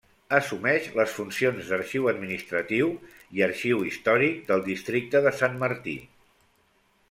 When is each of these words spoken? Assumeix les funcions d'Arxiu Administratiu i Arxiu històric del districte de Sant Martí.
Assumeix 0.35 0.87
les 0.99 1.11
funcions 1.17 1.69
d'Arxiu 1.73 2.07
Administratiu 2.13 2.89
i 3.39 3.45
Arxiu 3.51 3.87
històric 3.91 4.43
del 4.51 4.67
districte 4.73 5.25
de 5.29 5.37
Sant 5.43 5.63
Martí. 5.67 5.99